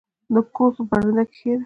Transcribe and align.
•د 0.33 0.35
کور 0.55 0.69
په 0.77 0.83
برنډه 0.89 1.23
کښېنه. 1.31 1.59